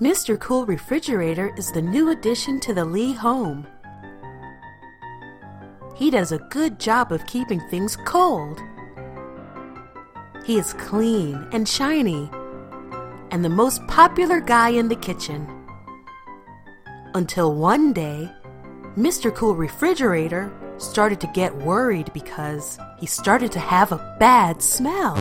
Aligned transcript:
Mr. 0.00 0.38
Cool 0.38 0.66
Refrigerator 0.66 1.54
is 1.56 1.72
the 1.72 1.80
new 1.80 2.10
addition 2.10 2.60
to 2.60 2.74
the 2.74 2.84
Lee 2.84 3.14
home. 3.14 3.66
He 5.94 6.10
does 6.10 6.32
a 6.32 6.46
good 6.50 6.78
job 6.78 7.12
of 7.12 7.26
keeping 7.26 7.60
things 7.70 7.96
cold. 8.04 8.60
He 10.44 10.58
is 10.58 10.74
clean 10.74 11.48
and 11.50 11.66
shiny, 11.66 12.30
and 13.30 13.42
the 13.42 13.48
most 13.48 13.80
popular 13.86 14.38
guy 14.38 14.68
in 14.68 14.88
the 14.88 14.96
kitchen. 14.96 15.48
Until 17.14 17.54
one 17.54 17.94
day, 17.94 18.30
Mr. 18.98 19.34
Cool 19.34 19.56
Refrigerator 19.56 20.52
started 20.76 21.22
to 21.22 21.26
get 21.28 21.56
worried 21.56 22.12
because 22.12 22.78
he 22.98 23.06
started 23.06 23.50
to 23.52 23.60
have 23.60 23.92
a 23.92 24.16
bad 24.20 24.60
smell. 24.60 25.16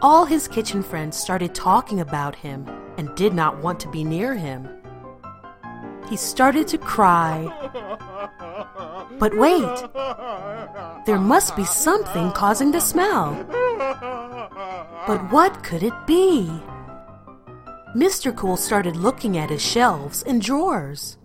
All 0.00 0.24
his 0.24 0.46
kitchen 0.46 0.80
friends 0.80 1.16
started 1.16 1.56
talking 1.56 1.98
about 1.98 2.36
him 2.36 2.68
and 2.96 3.14
did 3.14 3.34
not 3.34 3.62
want 3.62 3.80
to 3.80 3.88
be 3.88 4.04
near 4.04 4.34
him. 4.34 4.68
He 6.08 6.16
started 6.16 6.68
to 6.68 6.78
cry. 6.78 7.48
But 9.18 9.36
wait, 9.36 9.84
there 11.06 11.18
must 11.18 11.56
be 11.56 11.64
something 11.64 12.30
causing 12.32 12.72
the 12.72 12.80
smell. 12.80 13.34
But 15.06 15.30
what 15.30 15.62
could 15.62 15.82
it 15.82 15.94
be? 16.06 16.50
Mr. 17.94 18.34
Cool 18.34 18.56
started 18.56 18.96
looking 18.96 19.38
at 19.38 19.50
his 19.50 19.62
shelves 19.62 20.22
and 20.24 20.42
drawers. 20.42 21.16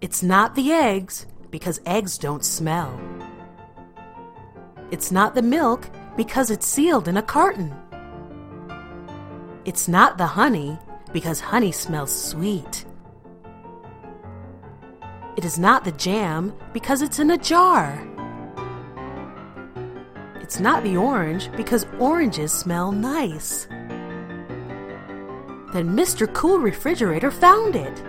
It's 0.00 0.22
not 0.22 0.54
the 0.54 0.72
eggs, 0.72 1.26
because 1.50 1.80
eggs 1.84 2.16
don't 2.18 2.44
smell. 2.44 2.98
It's 4.90 5.10
not 5.10 5.34
the 5.34 5.42
milk, 5.42 5.90
because 6.16 6.50
it's 6.50 6.66
sealed 6.66 7.08
in 7.08 7.16
a 7.16 7.22
carton. 7.22 7.74
It's 9.66 9.88
not 9.88 10.16
the 10.16 10.26
honey, 10.26 10.78
because 11.12 11.40
honey 11.40 11.72
smells 11.72 12.14
sweet. 12.14 12.84
It 15.36 15.44
is 15.44 15.58
not 15.58 15.84
the 15.84 15.90
jam, 15.90 16.54
because 16.72 17.02
it's 17.02 17.18
in 17.18 17.32
a 17.32 17.36
jar. 17.36 18.00
It's 20.36 20.60
not 20.60 20.84
the 20.84 20.96
orange, 20.96 21.50
because 21.56 21.84
oranges 21.98 22.52
smell 22.52 22.92
nice. 22.92 23.66
Then 25.72 25.96
Mr. 25.96 26.32
Cool 26.32 26.60
Refrigerator 26.60 27.32
found 27.32 27.74
it. 27.74 28.04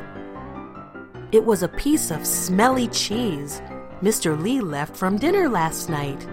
It 1.31 1.43
was 1.43 1.63
a 1.63 1.67
piece 1.67 2.11
of 2.11 2.27
smelly 2.27 2.87
cheese 2.89 3.63
Mr. 4.03 4.39
Lee 4.39 4.61
left 4.61 4.95
from 4.95 5.17
dinner 5.17 5.49
last 5.49 5.89
night. 5.89 6.27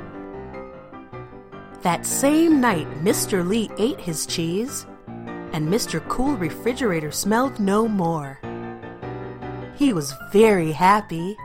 That 1.81 2.05
same 2.05 2.61
night, 2.61 2.87
Mr. 3.03 3.47
Lee 3.47 3.71
ate 3.79 4.01
his 4.01 4.27
cheese, 4.27 4.85
and 5.55 5.69
Mr. 5.69 6.07
Cool 6.09 6.37
Refrigerator 6.37 7.13
smelled 7.13 7.61
no 7.61 7.87
more. 7.87 8.41
He 9.77 9.93
was 9.93 10.13
very 10.33 10.73
happy. 10.73 11.37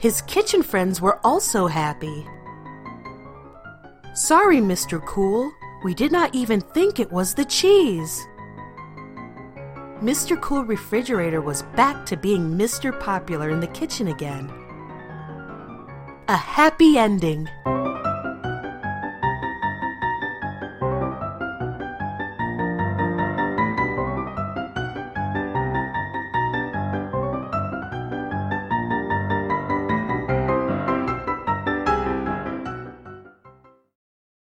His 0.00 0.20
kitchen 0.22 0.64
friends 0.64 1.00
were 1.00 1.20
also 1.24 1.68
happy. 1.68 2.26
Sorry, 4.14 4.56
Mr. 4.58 5.00
Cool, 5.06 5.52
we 5.84 5.94
did 5.94 6.10
not 6.10 6.34
even 6.34 6.60
think 6.60 6.98
it 6.98 7.12
was 7.12 7.34
the 7.34 7.44
cheese. 7.44 8.26
Mr. 10.02 10.38
Cool 10.40 10.64
Refrigerator 10.64 11.40
was 11.40 11.62
back 11.76 12.04
to 12.06 12.16
being 12.16 12.58
Mr. 12.58 12.98
Popular 12.98 13.50
in 13.50 13.60
the 13.60 13.68
kitchen 13.68 14.08
again. 14.08 14.50
A 16.26 16.36
happy 16.36 16.98
ending. 16.98 17.48